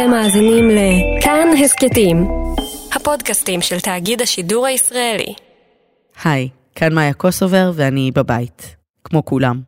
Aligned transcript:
אתם 0.00 0.10
מאזינים 0.10 0.68
לכאן 0.70 1.48
הסכתים, 1.64 2.28
הפודקאסטים 2.94 3.60
של 3.60 3.80
תאגיד 3.80 4.22
השידור 4.22 4.66
הישראלי. 4.66 5.34
היי, 6.24 6.48
כאן 6.74 6.94
מאיה 6.94 7.12
קוסובר 7.12 7.72
ואני 7.74 8.10
בבית, 8.14 8.76
כמו 9.04 9.24
כולם. 9.24 9.60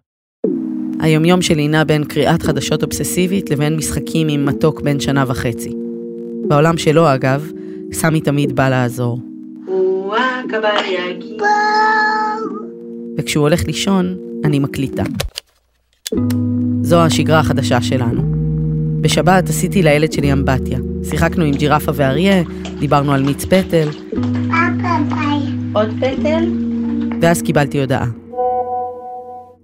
היומיום 1.01 1.43
שלי 1.43 1.69
נע 1.69 1.85
בין 1.85 2.05
קריאת 2.05 2.43
חדשות 2.43 2.83
אובססיבית 2.83 3.51
לבין 3.51 3.77
משחקים 3.77 4.29
עם 4.29 4.47
מתוק 4.47 4.81
בן 4.81 5.01
שנה 5.01 5.25
וחצי. 5.29 5.73
בעולם 6.49 6.79
שלו, 6.79 7.15
אגב, 7.15 7.51
סמי 7.93 8.21
תמיד 8.21 8.57
בא 8.57 8.69
לעזור. 8.69 9.19
וכשהוא 13.19 13.43
הולך 13.43 13.67
לישון, 13.67 14.17
אני 14.45 14.59
מקליטה. 14.59 15.03
זו 16.83 17.01
השגרה 17.01 17.39
החדשה 17.39 17.83
שלנו. 17.83 18.32
בשבת 19.03 19.49
עשיתי 19.49 19.83
לילד 19.83 20.13
שלי 20.13 20.33
אמבטיה. 20.33 20.79
שיחקנו 21.11 21.45
עם 21.45 21.55
ג'ירפה 21.55 21.93
ואריה, 21.95 22.43
דיברנו 22.79 23.13
על 23.13 23.23
מיץ 23.23 23.45
פטל. 23.45 23.89
עוד 25.73 25.89
פטל? 25.97 26.45
ואז 27.21 27.43
קיבלתי 27.43 27.81
הודעה. 27.81 28.07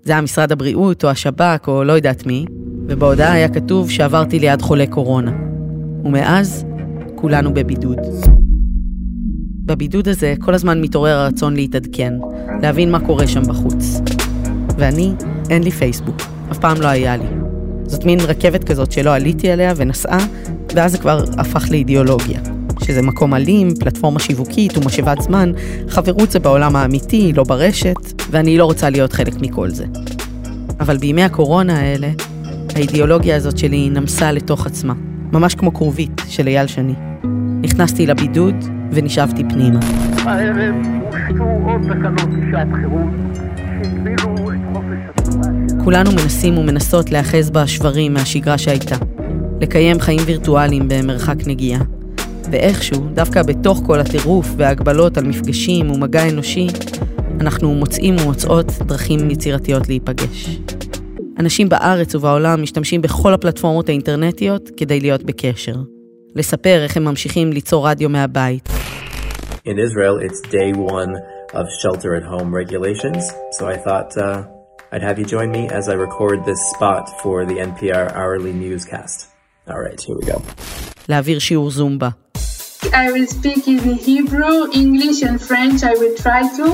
זה 0.03 0.13
היה 0.13 0.21
משרד 0.21 0.53
הבריאות 0.53 1.05
או 1.05 1.09
השב"כ 1.11 1.69
או 1.69 1.85
לא 1.85 1.93
יודעת 1.93 2.27
מי, 2.27 2.45
ובהודעה 2.89 3.33
היה 3.33 3.49
כתוב 3.49 3.91
שעברתי 3.91 4.39
ליד 4.39 4.63
חולה 4.63 4.87
קורונה. 4.87 5.33
ומאז, 6.05 6.65
כולנו 7.15 7.55
בבידוד. 7.55 7.99
בבידוד 9.65 10.09
הזה 10.09 10.35
כל 10.41 10.55
הזמן 10.55 10.81
מתעורר 10.81 11.17
הרצון 11.17 11.55
להתעדכן, 11.55 12.15
להבין 12.63 12.91
מה 12.91 13.01
קורה 13.01 13.27
שם 13.27 13.43
בחוץ. 13.43 14.01
ואני, 14.79 15.13
אין 15.51 15.63
לי 15.63 15.71
פייסבוק, 15.71 16.17
אף 16.53 16.59
פעם 16.59 16.81
לא 16.81 16.87
היה 16.87 17.17
לי. 17.17 17.48
זאת 17.89 18.05
מין 18.05 18.21
רכבת 18.21 18.65
כזאת 18.65 18.93
שלא 18.93 19.15
עליתי 19.15 19.51
עליה 19.51 19.73
ונסעה, 19.77 20.27
ואז 20.75 20.93
זה 20.93 20.99
כבר 20.99 21.25
הפך 21.39 21.71
לאידיאולוגיה. 21.71 22.41
שזה 22.85 23.03
מקום 23.03 23.35
אלים, 23.35 23.69
פלטפורמה 23.81 24.21
שיווקית 24.21 24.79
ומשאבת 24.79 25.23
זמן, 25.23 25.53
חברות 25.89 26.31
זה 26.31 26.41
בעולם 26.41 26.77
האמיתי, 26.77 27.33
לא 27.37 27.45
ברשת, 27.45 28.23
ואני 28.31 28.59
לא 28.59 28.65
רוצה 28.65 28.91
להיות 28.91 29.13
חלק 29.13 29.35
מכל 29.41 29.71
זה. 29.71 29.85
אבל 30.81 30.97
בימי 30.97 31.23
הקורונה 31.23 31.79
האלה, 31.79 32.09
האידיאולוגיה 32.75 33.37
הזאת 33.37 33.59
שלי 33.59 33.91
נמסה 33.91 34.33
לתוך 34.33 34.67
עצמה, 34.67 34.95
ממש 35.33 35.55
כמו 35.55 35.75
כרובית 35.75 36.23
של 36.29 36.47
אייל 36.47 36.67
שני. 36.67 36.95
נכנסתי 37.63 38.07
לבידוד 38.07 38.55
ונשאבתי 38.93 39.43
פנימה. 39.49 39.81
הערב 40.25 40.75
הושתו 41.07 41.45
עוד 41.45 41.81
תקנות 41.83 42.29
לשעת 42.39 42.69
חירום 42.81 43.33
שהגבילו 43.85 44.35
את 44.35 44.59
חופש 44.73 45.19
התנועה 45.19 45.51
של... 45.69 45.85
כולנו 45.85 46.11
מנסים 46.11 46.59
ומנסות 46.59 47.11
להיאחז 47.11 47.51
בשברים 47.51 48.15
מהשגרה 48.15 48.59
שהייתה. 48.59 48.97
לקיים 49.61 50.01
חיים 50.01 50.21
וירטואליים 50.27 50.89
במרחק 50.89 51.37
נגיעה. 51.47 51.81
ואיכשהו, 52.51 53.09
דווקא 53.15 53.43
בתוך 53.43 53.83
כל 53.87 54.01
הטירוף 54.01 54.49
וההגבלות 54.57 55.19
על 55.19 55.25
מפגשים 55.25 55.91
ומגע 55.91 56.29
אנושי, 56.29 56.67
אנחנו 57.41 57.75
מוצאים 57.75 58.17
ומוצאות 58.23 58.67
דרכים 58.87 59.31
יצירתיות 59.31 59.89
להיפגש. 59.89 60.59
אנשים 61.39 61.69
בארץ 61.69 62.15
ובעולם 62.15 62.63
משתמשים 62.63 63.03
בכל 63.03 63.35
הפלטפורמות 63.35 63.89
האינטרנטיות 63.89 64.71
כדי 64.77 65.01
להיות 65.01 65.23
בקשר. 65.23 65.75
לספר 66.37 66.83
איך 66.83 66.97
הם 66.97 67.05
ממשיכים 67.05 67.53
ליצור 67.53 67.89
רדיו 67.89 68.09
מהבית, 68.09 68.69
In 69.67 69.79
Israel, 69.79 70.17
it's 70.27 70.41
day 70.41 70.73
one 70.73 71.13
of 71.54 71.68
shelter 71.82 72.16
at 72.16 72.24
home 72.24 72.54
regulations. 72.54 73.32
So 73.58 73.68
I 73.68 73.78
thought 73.78 74.18
uh, 74.18 74.48
I'd 74.92 75.04
have 75.04 75.18
you 75.20 75.26
join 75.26 75.50
me 75.52 75.70
as 75.70 75.90
I 75.90 75.94
record 75.94 76.46
this 76.46 76.62
spot 76.72 77.22
for 77.22 77.46
the 77.46 77.56
NPR 77.56 78.14
hourly 78.14 78.54
newscast. 78.54 79.28
All 79.68 79.80
right, 79.80 80.00
here 80.00 80.16
we 80.16 80.26
go. 80.26 80.42
להעביר 81.10 81.40
שיעור 81.40 81.70
זומבה. 81.72 82.10
I 82.94 83.12
will 83.12 83.28
speak 83.28 83.68
in 83.68 83.80
Hebrew, 84.08 84.70
English, 84.74 85.22
and 85.24 85.42
French. 85.42 85.84
I 85.84 85.94
will 86.02 86.16
try 86.18 86.42
to. 86.58 86.66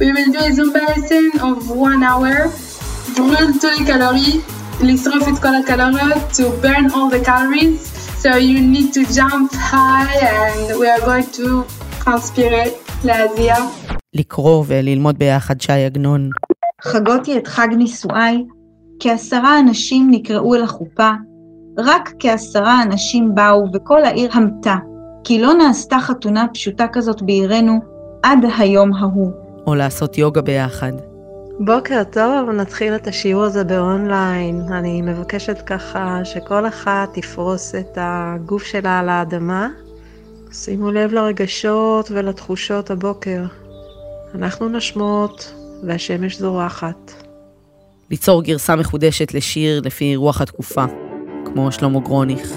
We 0.00 0.10
will 0.12 0.30
do 0.32 0.38
a 0.38 0.50
Zumba 0.58 0.82
lesson 0.88 1.30
of 1.40 1.70
one 1.70 2.02
hour. 2.02 2.50
Brûle 3.14 3.52
tous 3.60 3.78
les 3.78 3.84
calories, 3.84 4.40
לשרוף 4.82 5.28
את 5.28 5.38
כל 5.42 5.54
הקלוריות, 5.54 6.30
to 6.32 6.42
burn 6.62 6.90
all 6.94 7.10
the 7.10 7.22
calories. 7.24 7.78
So 8.22 8.36
you 8.36 8.60
need 8.60 8.92
to 8.94 9.02
jump 9.18 9.52
high 9.54 10.16
and 10.38 10.78
we 10.80 10.86
are 10.88 11.00
going 11.00 11.28
to 11.38 11.64
transpire, 12.02 12.70
להזיע. 13.04 13.56
לקרוא 14.15 14.63
וללמוד 14.67 15.19
ביחד 15.19 15.61
שי 15.61 15.85
עגנון. 15.85 16.29
חגותי 16.81 17.37
את 17.37 17.47
חג 17.47 17.67
נישואיי, 17.77 18.45
כעשרה 18.99 19.59
אנשים 19.59 20.07
נקראו 20.11 20.55
אל 20.55 20.63
החופה, 20.63 21.11
רק 21.77 22.13
כעשרה 22.19 22.83
אנשים 22.83 23.35
באו 23.35 23.65
וכל 23.73 24.03
העיר 24.03 24.29
המתה, 24.33 24.75
כי 25.23 25.41
לא 25.41 25.53
נעשתה 25.53 25.97
חתונה 25.99 26.45
פשוטה 26.53 26.85
כזאת 26.93 27.21
בעירנו 27.21 27.79
עד 28.23 28.39
היום 28.57 28.93
ההוא. 28.93 29.31
או 29.67 29.75
לעשות 29.75 30.17
יוגה 30.17 30.41
ביחד. 30.41 30.91
בוקר 31.59 32.03
טוב, 32.03 32.49
נתחיל 32.49 32.95
את 32.95 33.07
השיעור 33.07 33.43
הזה 33.43 33.63
באונליין. 33.63 34.61
אני 34.71 35.01
מבקשת 35.01 35.61
ככה 35.61 36.25
שכל 36.25 36.67
אחת 36.67 37.09
תפרוס 37.13 37.75
את 37.75 37.97
הגוף 38.01 38.63
שלה 38.63 38.99
על 38.99 39.09
האדמה. 39.09 39.69
שימו 40.51 40.91
לב 40.91 41.13
לרגשות 41.13 42.11
ולתחושות 42.11 42.91
הבוקר. 42.91 43.43
אנחנו 44.35 44.69
נשמות 44.69 45.53
והשמש 45.83 46.37
זורחת. 46.37 47.11
ליצור 48.11 48.43
גרסה 48.43 48.75
מחודשת 48.75 49.33
לשיר 49.33 49.81
לפי 49.85 50.15
רוח 50.15 50.41
התקופה, 50.41 50.85
כמו 51.45 51.71
שלמה 51.71 51.99
גרוניך. 51.99 52.53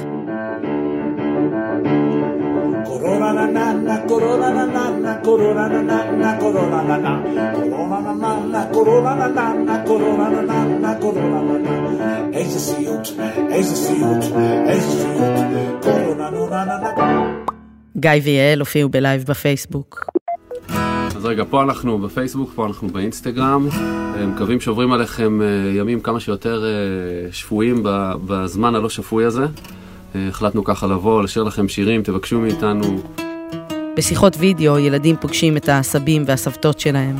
Corona 2.89 3.31
na 3.39 3.47
na 3.57 3.67
na, 3.87 3.97
corona 4.09 4.49
na 4.57 4.65
na 4.75 4.85
na, 5.05 5.13
corona 5.27 5.65
na 5.73 5.81
na 5.91 5.99
na, 6.23 6.31
corona 6.41 6.81
na 6.89 6.97
na, 7.05 7.13
corona 7.55 7.99
na 8.07 8.13
na 8.23 8.33
na, 8.53 8.61
corona 8.75 9.13
na 9.21 9.29
na 9.37 9.47
na, 9.67 9.75
corona 9.89 10.27
na 10.35 10.43
na 10.51 10.59
na, 10.83 10.91
corona 11.03 11.41
na 11.49 11.57
na. 11.65 12.13
איזה 12.33 12.59
סיוט, 12.59 13.09
איזה 13.51 13.77
סיוט, 13.77 14.25
איזה 14.69 14.91
סיוט, 15.03 15.37
קורונה 15.83 16.31
נו 16.31 16.49
na 16.49 16.65
na 16.69 16.99
na. 16.99 17.03
גיא 17.97 18.11
ויעל 18.23 18.61
הופיעו 18.61 18.89
בלייב 18.89 19.25
בפייסבוק. 19.25 20.18
אז 21.19 21.25
רגע, 21.25 21.45
פה 21.51 21.63
אנחנו 21.63 21.99
בפייסבוק, 21.99 22.53
פה 22.55 22.67
אנחנו 22.67 22.89
באינסטגרם. 22.89 23.69
אה, 23.73 24.27
מקווים 24.27 24.61
שעוברים 24.61 24.93
עליכם 24.93 25.43
אה, 25.43 25.47
ימים 25.75 26.01
כמה 26.01 26.21
שיותר 26.21 26.65
אה, 26.65 27.33
שפויים 27.33 27.83
בזמן 28.27 28.75
הלא 28.75 28.89
שפוי 28.89 29.25
הזה. 29.25 29.47
החלטנו 30.15 30.65
ככה 30.65 30.87
לבוא, 30.87 31.23
לשיר 31.23 31.43
לכם 31.43 31.69
שירים, 31.69 32.03
תבקשו 32.03 32.41
מאיתנו. 32.41 33.03
בשיחות 33.97 34.37
וידאו 34.39 34.79
ילדים 34.79 35.17
פוגשים 35.21 35.57
את 35.57 35.69
הסבים 35.73 36.25
והסבתות 36.27 36.81
שלהם. 36.81 37.17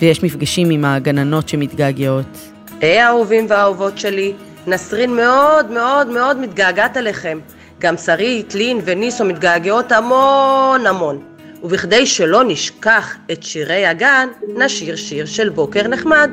ויש 0.00 0.22
מפגשים 0.22 0.70
עם 0.70 0.84
הגננות 0.84 1.48
שמתגעגעות. 1.48 2.38
היי 2.80 3.00
האהובים 3.00 3.46
והאהובות 3.48 3.98
שלי, 3.98 4.32
נסרין 4.66 5.16
מאוד 5.16 5.70
מאוד 5.70 6.06
מאוד 6.06 6.36
מתגעגעת 6.40 6.96
אליכם. 6.96 7.38
גם 7.78 7.96
שרית, 7.96 8.54
לין 8.54 8.80
וניסו 8.84 9.24
מתגעגעות 9.24 9.92
המון 9.92 10.86
המון. 10.86 11.22
ובכדי 11.62 12.06
שלא 12.06 12.44
נשכח 12.44 13.16
את 13.32 13.42
שירי 13.42 13.86
הגן, 13.86 14.28
נשיר 14.56 14.96
שיר 14.96 15.26
של 15.26 15.48
בוקר 15.48 15.88
נחמד. 15.88 16.30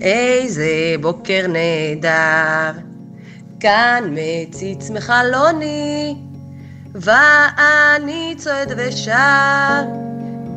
איזה 0.00 0.66
בוקר 1.00 1.46
נהדר, 1.48 2.80
כאן 3.60 4.04
מציץ 4.10 4.90
מחלוני, 4.90 6.14
ואני 6.94 8.34
צועד 8.38 8.72
ושר, 8.76 9.82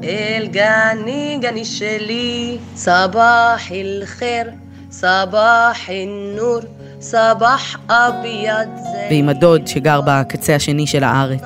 אל 0.03 0.47
גני 0.51 1.37
גני 1.41 1.65
שלי, 1.65 2.57
סבח 2.75 3.61
אל 3.71 4.03
חיר, 4.05 4.49
סבח 4.91 5.77
אל 5.89 6.35
נור, 6.35 6.59
סבח 7.01 7.75
אביד 7.89 8.69
זה. 8.75 9.07
ועם 9.09 9.29
הדוד 9.29 9.67
שגר 9.67 10.01
בקצה 10.05 10.55
השני 10.55 10.87
של 10.87 11.03
הארץ. 11.03 11.43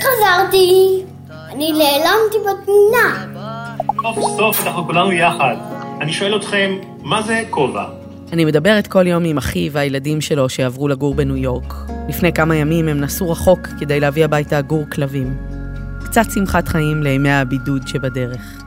חזרתי! 0.00 1.02
אני 1.52 1.72
נעלמתי 1.72 2.36
בתמונה. 2.38 3.26
סוף 4.02 4.36
סוף 4.36 4.66
אנחנו 4.66 4.84
כולנו 4.86 5.12
יחד. 5.12 5.56
אני 6.00 6.12
שואל 6.12 6.36
אתכם, 6.36 6.70
מה 7.02 7.22
זה 7.22 7.42
כובע? 7.50 7.84
אני 8.32 8.44
מדברת 8.44 8.86
כל 8.86 9.06
יום 9.06 9.24
עם 9.24 9.38
אחי 9.38 9.68
והילדים 9.72 10.20
שלו 10.20 10.48
שעברו 10.48 10.88
לגור 10.88 11.14
בניו 11.14 11.36
יורק. 11.36 11.74
לפני 12.08 12.32
כמה 12.32 12.56
ימים 12.56 12.88
הם 12.88 13.00
נסעו 13.00 13.30
רחוק 13.30 13.68
כדי 13.80 14.00
להביא 14.00 14.24
הביתה 14.24 14.60
גור 14.60 14.84
כלבים. 14.92 15.36
קצת 16.04 16.30
שמחת 16.34 16.68
חיים 16.68 17.02
לימי 17.02 17.30
הבידוד 17.30 17.88
שבדרך. 17.88 18.62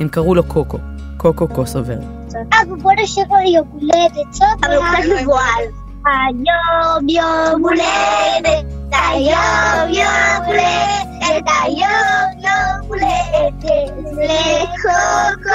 הם 0.00 0.08
קראו 0.08 0.34
לו 0.34 0.44
קוקו, 0.44 0.78
קוקו 1.16 1.48
קוסובר. 1.48 2.17
אבא 2.36 2.74
בוא 2.82 2.92
נשאיר 3.02 3.26
לו 3.30 3.50
יום 3.54 3.68
הולדת, 3.72 4.32
סוף 4.32 4.64
אבל 4.64 4.76
הוא 4.76 4.84
קצת 4.84 5.22
מבוהל. 5.22 5.64
היום 6.06 7.08
יום 7.08 7.62
הולדת, 7.62 8.66
היום 8.92 9.92
יום 9.92 10.44
הולדת, 10.46 11.48
היום 11.64 12.38
יום 12.38 12.88
הולדת, 12.88 13.70
לקוקו. 14.12 15.50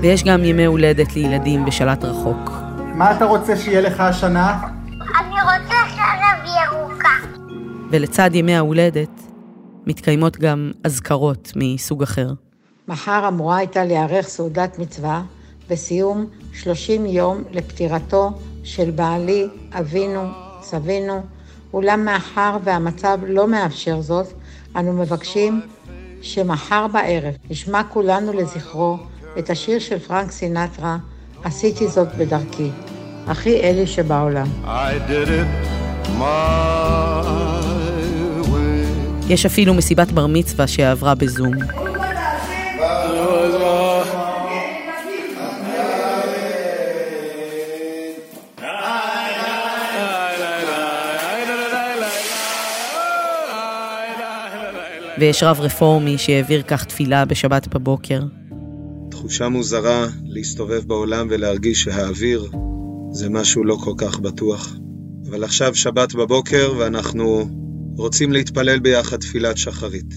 ויש 0.00 0.24
גם 0.24 0.44
ימי 0.44 0.64
הולדת 0.64 1.16
לילדים 1.16 1.64
בשלט 1.64 2.04
רחוק. 2.04 2.50
מה 2.94 3.16
אתה 3.16 3.24
רוצה 3.24 3.56
שיהיה 3.56 3.80
לך 3.80 4.00
השנה? 4.00 4.58
אני 5.20 5.34
רוצה 5.42 5.74
חרב 5.88 6.44
ירוקה. 6.44 7.08
ולצד 7.90 8.30
ימי 8.34 8.56
ההולדת 8.56 9.20
מתקיימות 9.86 10.36
גם 10.36 10.72
אזכרות 10.84 11.52
מסוג 11.56 12.02
אחר. 12.02 12.28
מחר 12.88 13.28
אמורה 13.28 13.56
הייתה 13.56 13.84
להיערך 13.84 14.26
סעודת 14.28 14.78
מצווה 14.78 15.22
בסיום 15.70 16.26
30 16.52 17.06
יום 17.06 17.42
לפטירתו 17.52 18.30
של 18.64 18.90
בעלי, 18.90 19.46
אבינו, 19.72 20.28
סבינו, 20.62 21.22
אולם 21.72 22.04
מאחר 22.04 22.56
והמצב 22.64 23.18
לא 23.26 23.48
מאפשר 23.48 24.00
זאת, 24.00 24.26
אנו 24.76 24.92
מבקשים 24.92 25.60
שמחר 26.22 26.86
בערב 26.86 27.34
נשמע 27.50 27.82
כולנו 27.84 28.32
לזכרו 28.32 28.96
את 29.38 29.50
השיר 29.50 29.78
של 29.78 29.98
פרנק 29.98 30.30
סינטרה, 30.30 30.96
עשיתי 31.44 31.88
זאת 31.88 32.08
בדרכי. 32.18 32.70
הכי 33.26 33.60
אלי 33.60 33.86
שבעולם. 33.86 34.46
I 34.64 35.10
did 35.10 35.28
it 35.28 35.66
my 36.08 36.24
way. 38.48 39.28
יש 39.28 39.46
אפילו 39.46 39.74
מסיבת 39.74 40.12
בר 40.12 40.26
מצווה 40.26 40.66
שעברה 40.66 41.14
בזום. 41.14 41.52
ויש 55.18 55.42
רב 55.42 55.60
רפורמי 55.60 56.18
שהעביר 56.18 56.62
כך 56.62 56.84
תפילה 56.84 57.24
בשבת 57.24 57.68
בבוקר. 57.74 58.20
תחושה 59.10 59.48
מוזרה 59.48 60.06
להסתובב 60.24 60.84
בעולם 60.86 61.26
ולהרגיש 61.30 61.82
שהאוויר 61.82 62.50
זה 63.12 63.30
משהו 63.30 63.64
לא 63.64 63.76
כל 63.84 63.92
כך 63.98 64.18
בטוח. 64.18 64.74
אבל 65.30 65.44
עכשיו 65.44 65.74
שבת 65.74 66.14
בבוקר 66.14 66.72
ואנחנו 66.78 67.48
רוצים 67.96 68.32
להתפלל 68.32 68.78
ביחד 68.78 69.16
תפילת 69.16 69.58
שחרית. 69.58 70.14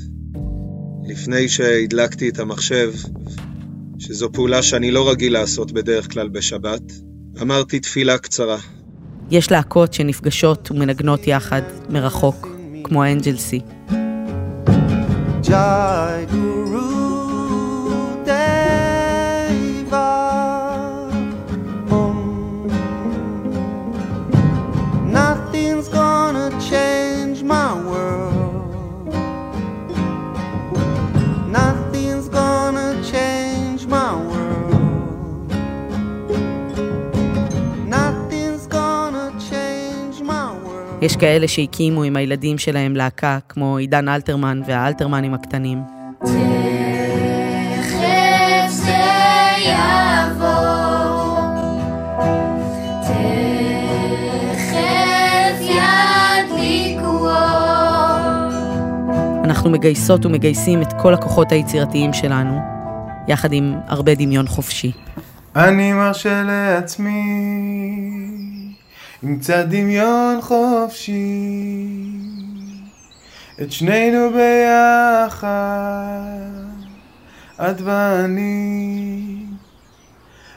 לפני 1.08 1.50
שהדלקתי 1.50 2.30
את 2.30 2.40
המחשב, 2.40 2.94
שזו 4.00 4.32
פעולה 4.32 4.64
שאני 4.64 4.92
לא 4.92 5.10
רגיל 5.10 5.34
לעשות 5.34 5.72
בדרך 5.72 6.12
כלל 6.14 6.30
בשבת, 6.30 6.82
אמרתי 7.42 7.80
תפילה 7.80 8.18
קצרה. 8.18 8.58
יש 9.32 9.52
להקות 9.52 9.94
שנפגשות 9.94 10.72
ומנגנות 10.72 11.28
יחד, 11.28 11.62
מרחוק, 11.90 12.48
כמו 12.84 13.06
אנג'ל-סי. 13.06 13.60
I 15.58 16.26
do. 16.30 16.47
יש 41.02 41.16
כאלה 41.16 41.48
שהקימו 41.48 42.04
עם 42.04 42.16
הילדים 42.16 42.58
שלהם 42.58 42.96
להקה, 42.96 43.38
כמו 43.50 43.78
עידן 43.78 44.08
אלתרמן 44.08 44.62
והאלתרמנים 44.68 45.34
הקטנים. 45.34 45.82
תכף 46.20 46.32
זה 48.70 48.98
יעבור, 49.66 51.40
תכף 54.52 55.62
ידליקו 55.62 57.06
אור. 57.06 57.32
אנחנו 59.44 59.70
מגייסות 59.70 60.26
ומגייסים 60.26 60.82
את 60.82 60.94
כל 61.02 61.14
הכוחות 61.14 61.52
היצירתיים 61.52 62.14
שלנו, 62.14 62.60
יחד 63.28 63.54
עם 63.54 63.76
הרבה 63.88 64.16
דמיון 64.16 64.48
חופשי. 64.48 64.92
אני 65.56 65.94
מרשה 65.94 66.44
לעצמי 66.44 67.22
קצת 69.26 69.66
דמיון 69.70 70.40
חופשי 70.42 71.98
את 73.62 73.72
שנינו 73.72 74.30
ביחד, 74.30 75.48
את 77.62 77.82
ואני, 77.82 79.46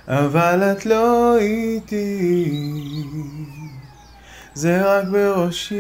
אבל 0.08 0.62
את 0.72 0.86
לא 0.86 1.36
איתי, 1.38 2.50
זה 4.54 4.82
רק 4.84 5.04
בראשי. 5.08 5.74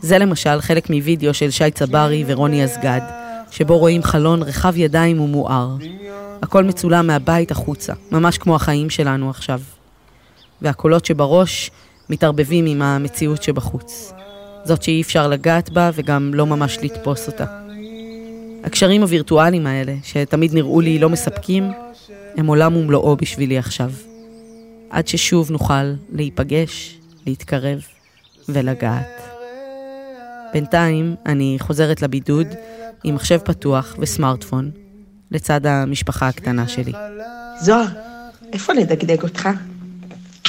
זה 0.00 0.18
למשל 0.18 0.60
חלק 0.60 0.90
מווידאו 0.90 1.34
של 1.34 1.50
שי 1.50 1.70
צברי 1.70 2.24
ורוני 2.26 2.64
אסגד, 2.64 3.00
שבו 3.50 3.78
רואים 3.78 4.02
חלון 4.02 4.42
רחב 4.42 4.76
ידיים 4.76 5.20
ומואר. 5.20 5.76
הכל 6.42 6.64
מצולם 6.64 7.06
מהבית 7.06 7.50
החוצה, 7.50 7.92
ממש 8.10 8.38
כמו 8.38 8.56
החיים 8.56 8.90
שלנו 8.90 9.30
עכשיו. 9.30 9.60
והקולות 10.62 11.04
שבראש 11.04 11.70
מתערבבים 12.10 12.66
עם 12.66 12.82
המציאות 12.82 13.42
שבחוץ. 13.42 14.12
זאת 14.64 14.82
שאי 14.82 15.02
אפשר 15.02 15.28
לגעת 15.28 15.70
בה 15.70 15.90
וגם 15.94 16.34
לא 16.34 16.46
ממש 16.46 16.78
לתפוס 16.82 17.26
אותה. 17.26 17.44
הקשרים 18.64 19.02
הווירטואליים 19.02 19.66
האלה, 19.66 19.94
שתמיד 20.02 20.54
נראו 20.54 20.80
לי 20.80 20.98
לא 20.98 21.08
מספקים, 21.08 21.70
הם 22.36 22.46
עולם 22.46 22.76
ומלואו 22.76 23.16
בשבילי 23.16 23.58
עכשיו. 23.58 23.90
עד 24.90 25.08
ששוב 25.08 25.50
נוכל 25.50 25.92
להיפגש, 26.12 26.98
להתקרב 27.26 27.80
ולגעת. 28.48 29.22
בינתיים 30.52 31.14
אני 31.26 31.56
חוזרת 31.60 32.02
לבידוד 32.02 32.46
עם 33.04 33.14
מחשב 33.14 33.38
פתוח 33.38 33.96
וסמארטפון, 33.98 34.70
לצד 35.30 35.66
המשפחה 35.66 36.28
הקטנה 36.28 36.68
שלי. 36.68 36.92
זוהר, 37.60 37.86
איפה 38.52 38.72
לדגדג 38.72 39.22
אותך? 39.22 39.48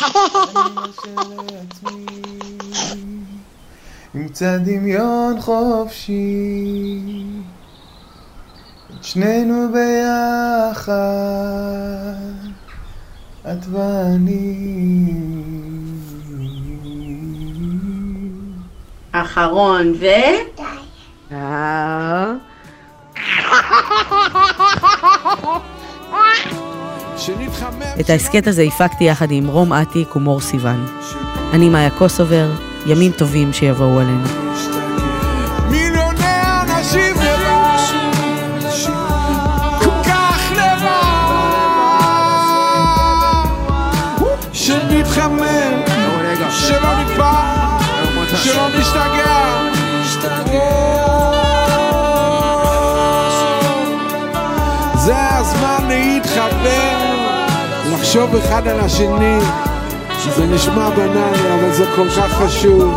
קצת 4.28 4.60
דמיון 4.64 5.42
חופשי, 5.42 7.00
את 8.90 9.04
שנינו 9.04 9.70
ביחד, 9.74 10.94
את 13.52 13.68
ואני. 13.72 15.14
אחרון 19.12 19.94
ו... 20.00 20.06
אה, 21.32 22.34
את 28.00 28.10
ההסכת 28.10 28.48
הזה 28.48 28.62
הפקתי 28.62 29.04
יחד 29.04 29.32
עם 29.32 29.48
רום 29.48 29.74
אטיק 29.74 30.16
ומור 30.16 30.42
סיוון. 30.42 30.86
אני 31.54 31.70
מאיה 31.70 31.90
קוסובר, 31.90 32.52
ימים 32.86 33.12
טובים 33.12 33.54
שיבואו 33.54 34.00
עלינו. 34.00 34.28
לחשוב 58.14 58.36
אחד 58.36 58.68
על 58.68 58.80
השני. 58.80 59.40
זה 60.36 60.46
נשמע 60.46 60.90
בנאלי, 60.90 61.54
אבל 61.54 61.72
זה 61.72 61.86
כל 61.96 62.10
כך 62.10 62.32
חשוב. 62.34 62.94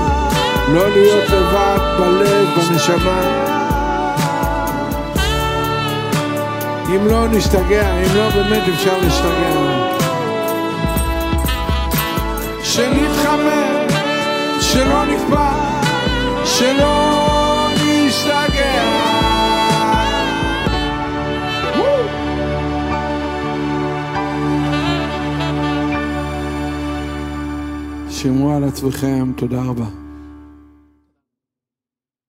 לא 0.73 0.89
להיות 0.91 1.29
לבד 1.29 1.79
בלב, 1.99 2.49
בנשמה. 2.57 3.21
אם 6.89 7.07
לא 7.07 7.29
נשתגע, 7.29 7.93
אם 7.93 8.17
לא 8.17 8.29
באמת 8.31 8.63
אפשר 8.75 8.99
להשתגע. 9.03 9.87
שנתחמם, 12.63 13.87
שלא 14.61 15.05
נקבע, 15.05 15.51
שלא 16.45 17.06
שמרו 28.27 28.53
על 28.53 28.65
עצמכם, 28.65 29.33
תודה 29.37 29.63
רבה. 29.63 30.06